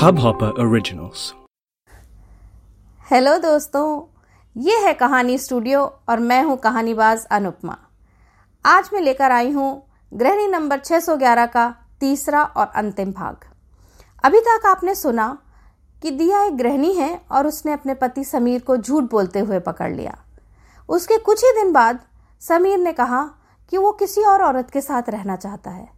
[0.00, 1.32] Hubhopper Originals.
[3.10, 4.02] Hello दोस्तों।
[4.56, 7.78] ये है कहानी स्टूडियो और मैं हूँ कहानीबाज अनुपमा।
[8.66, 9.82] आज मैं लेकर आई हूँ
[10.14, 13.36] गृहिणी नंबर 611 का तीसरा और अंतिम भाग।
[14.24, 15.38] अभी तक आपने सुना
[16.02, 19.92] कि दिया एक गृहिणी है और उसने अपने पति समीर को झूठ बोलते हुए पकड़
[19.92, 20.18] लिया।
[20.88, 22.00] उसके कुछ ही दिन बाद
[22.40, 23.30] समीर ने कहा
[23.68, 25.95] कि वो किसी और औरत के साथ रहना चाहता है।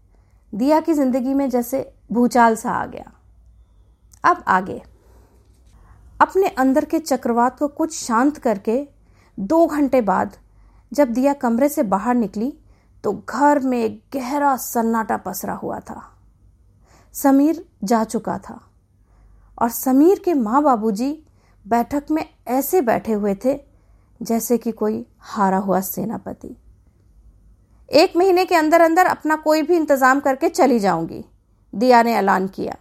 [0.53, 1.80] दिया की ज़िंदगी में जैसे
[2.12, 3.11] भूचाल सा आ गया।
[4.25, 4.80] अब आगे।
[6.20, 8.77] अपने अंदर के चक्रवात को कुछ शांत करके
[9.39, 10.37] दो घंटे बाद
[10.92, 12.53] जब दिया कमरे से बाहर निकली
[13.05, 16.03] तो घर में गहरा सन्नाटा पसरा हुआ था।
[17.15, 18.61] समीर जा चुका था
[19.59, 21.12] और समीर के माँ बाबूजी
[21.65, 23.59] बैठक में ऐसे बैठे हुए थे
[24.20, 26.56] जैसे कि कोई हारा हुआ सेनापति।
[27.88, 31.24] एक महीने के अंदर अंदर अपना कोई भी इंतज़ाम करके चली जाऊँगी।
[31.73, 32.77] दिया ने ऐलान किया।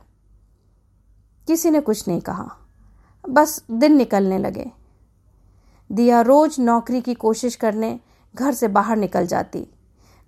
[1.48, 2.50] किसी ने कुछ नहीं कहा।
[3.26, 4.66] बस दिन निकलने लगे।
[5.90, 8.00] दिया रोज नौकरी की कोशिश करने
[8.36, 9.68] घर से बाहर निकल जाती,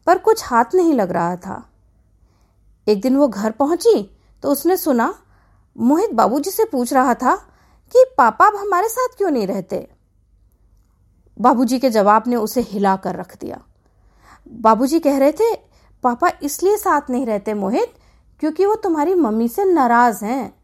[0.08, 1.64] पर कुछ हाथ नहीं लग रहा था।
[2.88, 4.10] एक दिन वो घर पहुँची
[4.44, 5.14] तो उसने सुना,
[5.76, 7.36] मोहित बाबूजी से पूछ रहा था
[7.92, 9.88] कि पापा अब हमारे साथ क्यों नहीं रहते?
[11.38, 13.62] बाबूजी के जवाब ने उसे हिला कर रख दिया।
[14.52, 15.56] बाबूजी कह रहे थे,
[16.04, 17.94] पापा इसलिए साथ नहीं रहते मोहित,
[18.40, 20.56] क्योंकि वो तुम्हारी मम्मी से नाराज़ हैं।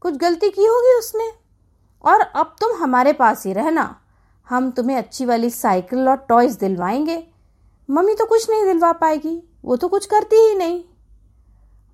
[0.00, 1.32] कुछ गलती की होगी उसने?
[2.04, 4.00] और अब तुम हमारे पास ही रहना।
[4.48, 7.26] हम तुम्हें अच्छी वाली साइकिल और टॉयज दिलवाएँगे।
[7.90, 10.84] मम्मी तो कुछ नहीं दिलवा पाएगी, वो तो कुछ करती ही नहीं।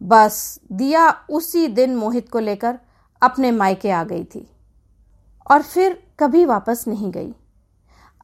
[0.02, 2.78] बस, दिया उसी दिन मोहित को लेकर
[3.22, 4.50] अपने मायके आ गई थी।
[5.50, 7.34] और फिर कभी वापस नहीं गई।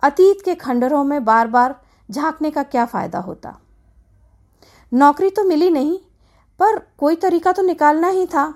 [0.02, 1.80] अतीत के खंडरों में बार बार
[2.12, 3.58] झांकने का क्या फ़ायदा होता?
[4.92, 5.98] नौकरी तो मिली नहीं,
[6.60, 8.52] पर कोई तरीका तो निकालना ही था।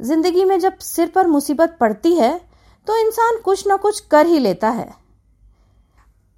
[0.00, 2.38] ज़िंदगी में जब सिर पर मुसीबत पड़ती है
[2.86, 4.90] तो इंसान कुछ ना कुछ कर ही लेता है।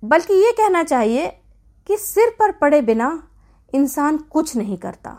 [0.02, 1.26] बल्कि ये कहना चाहिए
[1.88, 3.10] कि सिर पर पड़े बिना
[3.72, 5.16] इंसान कुछ नहीं करता,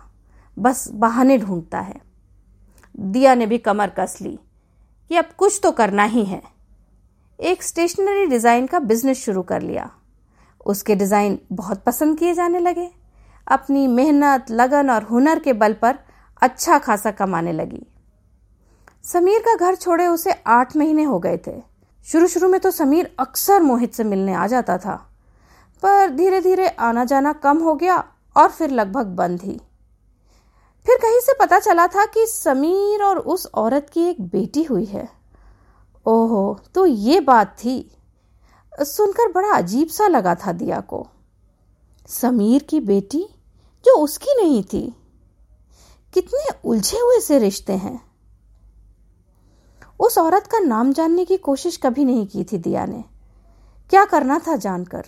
[0.57, 2.01] बस बहाने ढूंढता है।
[2.95, 4.37] दिया ने भी कमर कस ली
[5.11, 6.41] कि अब कुछ तो करना ही है।
[7.39, 9.89] एक स्टेशनरी डिज़ाइन का बिज़नेस शुरू कर लिया।
[10.65, 12.89] उसके डिज़ाइन बहुत पसंद किए जाने लगे।
[13.47, 15.99] अपनी मेहनत, लगन और हुनर के बल पर
[16.41, 17.85] अच्छा खासा कमाने लगी।
[19.03, 21.59] समीर का घर छोड़े उसे आठ महीने हो गए थे।
[22.05, 24.95] शुरू शुरू में तो समीर अक्सर मोहित से मिलने आ जाता था।
[25.83, 28.03] पर धीरे धीरे आना जाना कम हो गया
[28.35, 29.59] और फिर लगभग बंद ही।
[30.85, 34.85] फिर कहीं से पता चला था कि समीर और उस औरत की एक बेटी हुई
[34.85, 35.07] है।
[36.05, 37.94] ओहो तो ये बात थी।
[38.81, 41.07] सुनकर बड़ा अजीब सा लगा था दिया को।
[42.09, 43.23] समीर की बेटी,
[43.85, 44.95] जो उसकी नहीं थी,
[46.13, 47.99] कितने उलझे हुए से रिश्ते हैं।
[49.99, 53.03] उस औरत का नाम जानने की कोशिश कभी नहीं की थी दिया ने।
[53.89, 55.05] क्या करना था जानकर?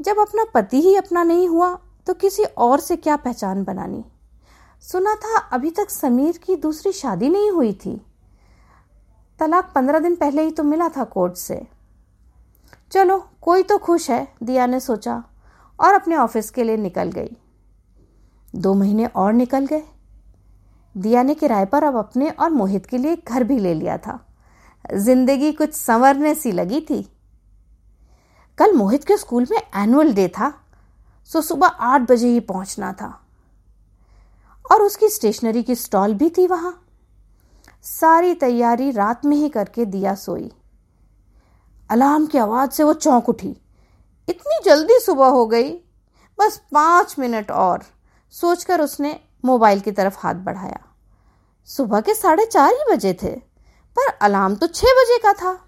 [0.00, 4.04] जब अपना पति ही अपना नहीं हुआ तो किसी और से क्या पहचान बनानी?
[4.82, 8.00] सुना था अभी तक समीर की दूसरी शादी नहीं हुई थी।
[9.38, 11.79] तलाक पंद्रह दिन पहले ही तो मिला था कोर्ट से।
[12.92, 15.24] चलो, कोई तो खुश है, दिया ने सोचा,
[15.80, 17.36] और अपने ऑफ़िस के लिए निकल गई।
[18.56, 19.82] दो महीने और निकल गए।
[20.96, 24.26] दिया ने किराए पर अब अपने और मोहित के लिए घर भी ले लिया था।
[24.94, 27.12] ज़िंदगी कुछ संवरने सी लगी थी।
[28.58, 30.54] कल मोहित के स्कूल में एनुअल डे था,
[31.24, 33.20] सो सुबह आठ बजे ही पहुँचना था।
[34.72, 36.86] और उसकी स्टेशनरी की स्टॉल भी थी वहाँ।
[37.82, 40.52] सारी तैयारी रात में ही करके दिया सोई।
[41.90, 43.56] अलार्म की आवाज़ से वो चौंक उठी।
[44.28, 45.70] इतनी जल्दी सुबह हो गई।
[46.38, 47.82] बस पाँच मिनट और,
[48.30, 50.80] सोचकर उसने मोबाइल की तरफ़ हाथ बढ़ाया।
[51.64, 53.30] सुबह के साढ़े चार ही बजे थे,
[53.96, 55.58] पर अलार्म तो छह बजे का था।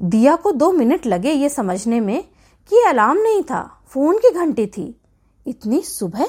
[0.00, 2.28] दिया को दो मिनट लगे ये समझने में
[2.70, 5.00] कि अलार्म नहीं था, फ़ोन की घंटी थी।
[5.46, 6.26] इतनी सुबह?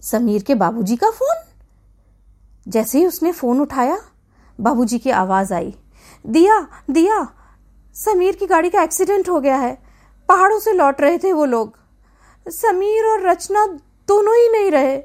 [0.00, 1.36] समीर के बाबूजी का फ़ोन?
[2.68, 3.98] जैसे ही उसने फ़ोन उठाया,
[4.60, 5.74] बाबूजी की आवाज़ आई,
[6.26, 6.60] दिया
[6.90, 7.34] दिया
[7.94, 9.82] समीर की गाड़ी का एक्सीडेंट हो गया है।
[10.28, 11.76] पहाड़ों से लौट रहे थे वो लोग।
[12.48, 13.66] समीर और रचना
[14.08, 15.02] दोनों ही नहीं रहे।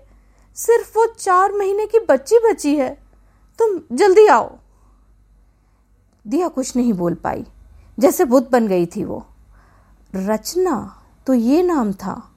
[0.56, 3.04] सिर्फ़ वो चार महीने की बच्ची बची है।
[3.60, 4.58] तुम जल्दी आओ।
[6.28, 7.46] दिया कुछ नहीं बोल पाई।
[8.00, 9.26] जैसे बुद्ध बन गई थी वो।
[10.16, 12.36] रचना तो ये नाम था।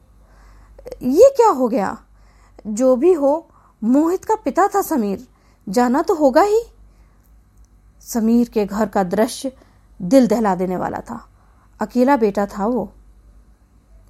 [1.02, 2.04] ये क्या हो गया?
[2.66, 3.48] जो भी हो,
[3.84, 5.28] मोहित का पिता था समीर।
[5.68, 6.62] जाना तो होगा ही।
[8.00, 9.52] समीर के घर का दृश्य
[10.02, 11.28] दिल दहला देने वाला था।
[11.80, 12.92] अकेला बेटा था वो।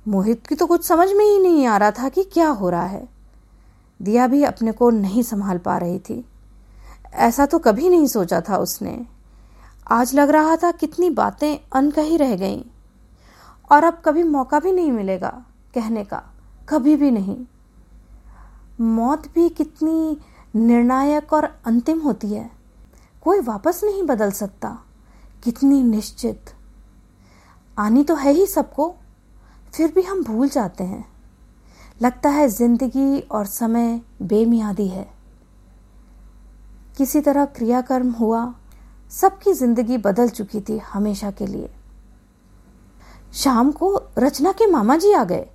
[0.09, 2.87] मोहित की तो कुछ समझ में ही नहीं आ रहा था कि क्या हो रहा
[2.87, 3.09] है।
[4.03, 6.25] दिया भी अपने को नहीं संभाल पा रही थी।
[7.13, 9.07] ऐसा तो कभी नहीं सोचा था उसने।
[9.91, 12.63] आज लग रहा था कितनी बातें अनकही रह गईं।
[13.73, 15.45] और अब कभी मौका भी नहीं मिलेगा
[15.75, 16.23] कहने का।
[16.69, 17.37] कभी भी नहीं।
[18.81, 20.19] मौत भी कितनी
[20.57, 22.51] निर्णायक और अंतिम होती है।
[23.23, 24.79] कोई वापस नहीं बदल सकता।
[25.45, 26.41] कितनी निश्चित।
[27.79, 28.95] आनी तो है ही सबको,
[29.75, 31.13] फिर भी हम भूल जाते हैं।
[32.03, 35.11] लगता है ज़िंदगी और समय बेमियादी है।
[36.99, 38.55] किसी तरह क्रियाकर्म हुआ,
[39.11, 41.71] सबकी ज़िंदगी बदल चुकी थी हमेशा के लिए।
[43.35, 45.47] शाम को रचना के मामा जी आ गए।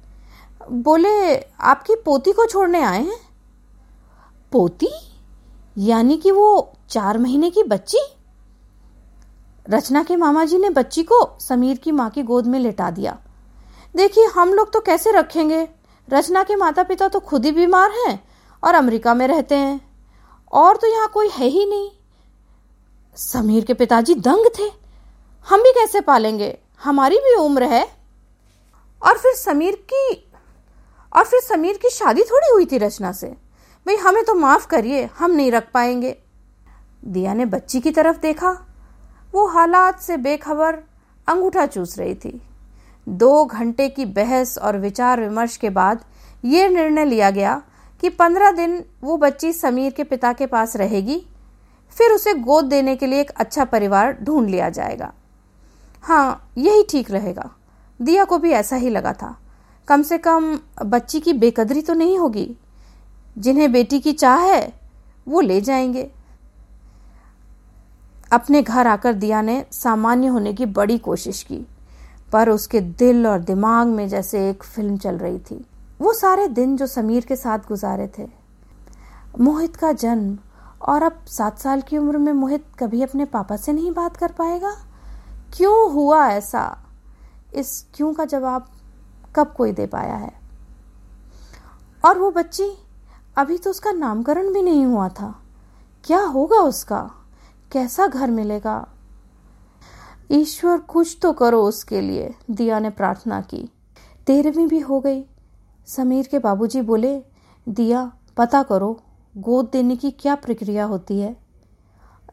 [0.71, 3.19] बोले, आपकी पोती को छोड़ने आए हैं?
[4.51, 4.89] पोती?
[5.77, 8.14] यानी कि वो चार महीने की बच्ची?
[9.69, 13.17] रचना के मामा जी ने बच्ची को समीर की माँ की गोद में लेटा दिया।
[13.95, 15.67] देखिए, हम लोग तो कैसे रखेंगे?
[16.09, 18.27] रचना के माता पिता तो खुद ही बीमार हैं
[18.63, 19.81] और अमेरिका में रहते हैं।
[20.51, 21.91] और तो यहाँ कोई है ही नहीं।
[23.15, 24.71] समीर के पिताजी दंग थे।
[25.49, 26.59] हम भी कैसे पालेंगे?
[26.83, 27.89] हमारी भी उम्र है।
[29.03, 30.31] और फिर समीर की,
[31.15, 33.27] और फिर समीर की शादी थोड़ी हुई थी रचना से।
[33.87, 36.17] भाई, हमें तो माफ़ करिए, हम नहीं रख पाएँगे।
[37.05, 38.74] दिया ने बच्ची की तरफ़ देखा।
[39.35, 40.75] वो हालात से बेखबर
[41.27, 42.41] अंगूठा चूस रही थी।
[43.07, 46.05] दो घंटे की बहस और विचार विमर्श के बाद
[46.45, 47.61] ये निर्णय लिया गया
[48.01, 51.27] कि पंद्रह दिन वो बच्ची समीर के पिता के पास रहेगी,
[51.97, 55.13] फिर उसे गोद देने के लिए एक अच्छा परिवार ढूंढ लिया जाएगा।
[56.01, 57.51] हाँ यही ठीक रहेगा।
[58.01, 59.37] दिया को भी ऐसा ही लगा था।
[59.87, 62.57] कम से कम बच्ची की बेकदरी तो नहीं होगी।
[63.37, 64.73] जिन्हें बेटी की चाह है,
[65.27, 66.11] वो ले जाएँगे।
[68.31, 71.67] अपने घर आकर दिया ने सामान्य होने की बड़ी कोशिश की,
[72.31, 75.65] पर उसके दिल और दिमाग में जैसे एक फ़िल्म चल रही थी।
[76.01, 78.27] वो सारे दिन जो समीर के साथ गुजारे थे।
[79.39, 80.37] मोहित का जन्म
[80.81, 84.31] और अब सात साल की उम्र में मोहित कभी अपने पापा से नहीं बात कर
[84.31, 84.71] पाएगा?
[85.57, 86.77] क्यों हुआ ऐसा?
[87.55, 88.67] इस क्यों का जवाब
[89.35, 90.33] कब कोई दे पाया है?
[92.05, 92.71] और वो बच्ची,
[93.37, 95.41] अभी तो उसका नामकरण भी नहीं हुआ था।
[96.03, 97.11] क्या होगा उसका?
[97.71, 98.87] कैसा घर मिलेगा?
[100.31, 103.69] ईश्वर, कुछ तो करो उसके लिए, दिया ने प्रार्थना की।
[104.27, 105.25] तेरहवीं भी हो गई।
[105.87, 107.23] समीर के बाबूजी बोले,
[107.69, 109.01] दिया, पता करो,
[109.37, 111.37] गोद देने की क्या प्रक्रिया होती है?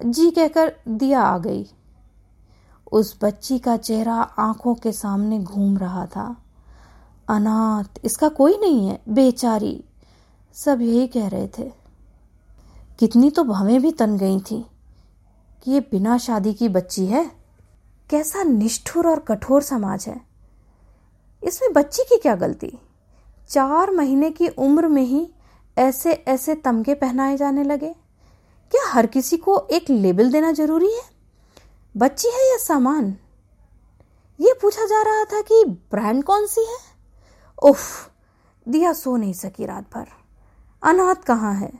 [0.05, 1.67] जी कहकर दिया आ गई।
[2.93, 6.37] उस बच्ची का चेहरा आँखों के सामने घूम रहा था।
[7.28, 9.85] अनाथ, इसका कोई नहीं है, बेचारी।
[10.55, 11.73] सब यही कह रहे थे।
[12.99, 14.67] कितनी तो भवें भी तन गई थी।
[15.62, 17.31] कि ये बिना शादी की बच्ची है?
[18.11, 20.20] कैसा निष्ठुर और कठोर समाज है।
[21.44, 22.79] इसमें बच्ची की क्या गलती?
[23.49, 25.35] चार महीने की उम्र में ही
[25.79, 27.94] ऐसे ऐसे तमगे पहनाए जाने लगे।
[28.70, 31.03] क्या हर किसी को एक लेबल देना ज़रूरी है?
[31.97, 33.17] बच्ची है या सामान?
[34.41, 36.79] ये पूछा जा रहा था कि ब्रांड कौन सी है?
[37.62, 38.11] उफ,
[38.69, 40.06] दिया सो नहीं सकी रात भर।
[40.82, 41.73] अनाथ कहाँ है?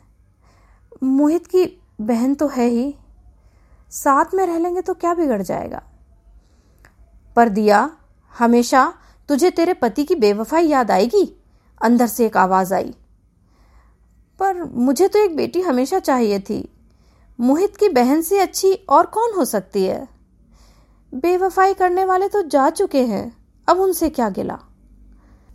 [1.02, 2.96] मोहित की बहन तो है ही।
[3.92, 5.82] साथ में रह लेंगे तो क्या बिगड़ जाएगा?
[7.36, 7.90] पर दिया,
[8.34, 8.94] हमेशा
[9.28, 11.36] तुझे तेरे पति की बेवफाई याद आएगी?
[11.82, 12.94] अंदर से एक आवाज़ आई।
[14.40, 16.69] पर मुझे तो एक बेटी हमेशा चाहिए थी।
[17.40, 20.08] मोहित की बहन से अच्छी और कौन हो सकती है?
[21.14, 23.36] बेवफाई करने वाले तो जा चुके हैं,
[23.69, 24.58] अब उनसे क्या गिला?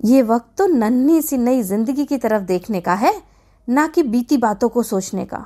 [0.06, 3.22] ये वक्त तो नन्ही सी नई ज़िंदगी की तरफ़ देखने का है,
[3.70, 5.46] ना कि बीती बातों को सोचने का।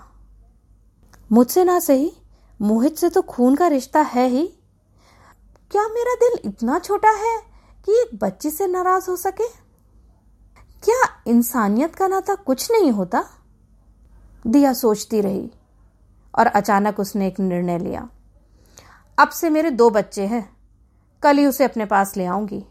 [1.32, 2.12] मुझसे ना सही
[2.62, 4.48] मोहित से तो खून का रिश्ता है ही।
[5.72, 7.38] क्या मेरा दिल इतना छोटा है
[7.86, 9.48] कि एक बच्ची से नाराज़ हो सके?
[10.84, 13.24] क्या इंसानियत का नाता कुछ नहीं होता?
[14.48, 15.52] दिया सोचती रही
[16.40, 18.10] और अचानक उसने एक निर्णय लिया।
[19.20, 20.58] अब से मेरे दो बच्चे हैं।
[21.24, 22.66] कल ही उसे अपने पास ले आऊँगी।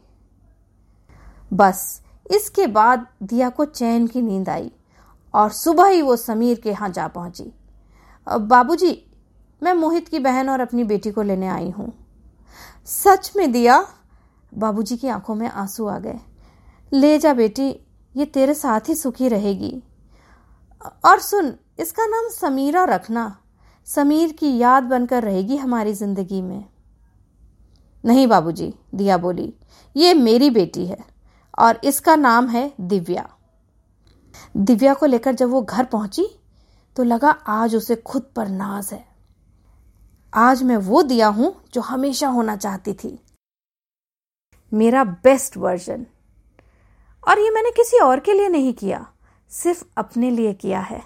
[1.52, 4.73] बस इसके बाद दिया को चैन की नींद आई
[5.35, 7.52] और सुबह ही वो समीर के यहाँ जा पहुँची।
[8.40, 9.06] बाबूजी
[9.62, 11.93] मैं मोहित की बहन और अपनी बेटी को लेने आई हूँ।
[12.87, 13.87] सच में दिया,
[14.52, 16.19] बाबूजी की आँखों में आँसू आ गए।
[16.93, 17.69] ले जा बेटी,
[18.14, 19.83] ये तेरे साथ ही सुखी रहेगी।
[21.05, 23.37] और सुन, इसका नाम समीरा रखना।
[23.87, 26.64] समीर की याद बनकर रहेगी हमारी ज़िंदगी में।
[28.05, 29.52] नहीं बाबूजी, दिया बोली,
[29.97, 30.99] ये मेरी बेटी है
[31.59, 33.29] और इसका नाम है दिव्या।
[34.57, 36.26] दिव्या को लेकर जब वो घर पहुँची
[36.97, 39.10] तो लगा आज उसे खुद पर नाज है।
[40.32, 43.18] आज मैं वो दिया हूँ जो हमेशा होना चाहती थी।
[44.72, 46.04] मेरा बेस्ट वर्जन
[47.25, 49.06] और ये मैंने किसी और के लिए नहीं किया,
[49.50, 51.00] सिर्फ़ अपने लिए किया है।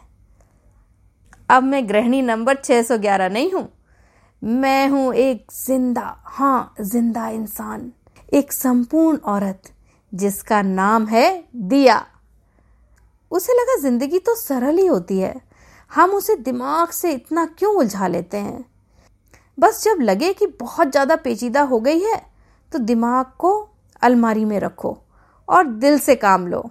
[1.50, 3.68] अब मैं गृहिणी नंबर 611 नहीं हूँ।
[4.42, 7.90] मैं हूँ एक ज़िंदा हाँ ज़िंदा इंसान,
[8.34, 9.72] एक संपूर्ण औरत,
[10.12, 12.04] जिसका नाम है दिया।
[13.32, 15.34] उसे लगा ज़िंदगी तो सरल ही होती है।
[15.92, 18.73] हम उसे दिमाग से इतना क्यों उलझा लेते हैं?
[19.58, 22.16] बस जब लगे कि बहुत ज़्यादा पेचीदा हो गई है
[22.73, 23.52] तो दिमाग को
[24.02, 24.96] अलमारी में रखो
[25.49, 26.64] और दिल से काम लो।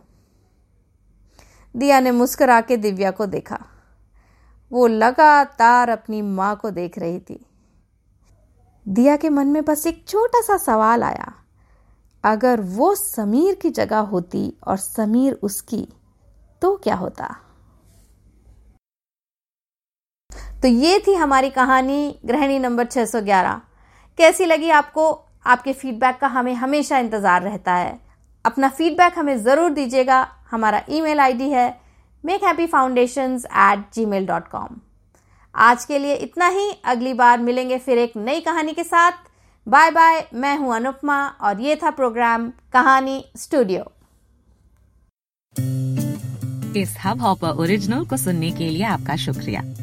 [1.76, 3.60] दिया ने मुस्करा के दिव्या को देखा।
[4.72, 7.46] वो लगातार अपनी माँ को देख रही थी।
[8.86, 11.34] दिया के मन में बस एक छोटा सा सवाल आया।
[12.24, 15.88] अगर वो समीर की जगह होती और समीर उसकी
[16.62, 17.36] तो क्या होता?
[20.64, 23.60] तो ये थी हमारी कहानी गृहिणी नंबर 611
[24.18, 25.08] कैसी लगी आपको?
[25.46, 28.00] आपके फीडबैक का हमें हमेशा इंतज़ार रहता है।
[28.46, 31.68] अपना फीडबैक हमें ज़रूर दीजिएगा। हमारा ईमेल आईडी है
[32.24, 34.80] make happy foundation at Gmail dot com
[35.56, 39.30] आज के लिए इतना ही। अगली बार मिलेंगे फिर एक नई कहानी के साथ।
[39.68, 43.92] बाय बाय मैं हूँ अनुपमा और ये था प्रोग्राम कहानी स्टूडियो
[46.78, 49.83] इस हब हॉपर ओरिजिनल को सुनने के लिए आपका शुक्रिया।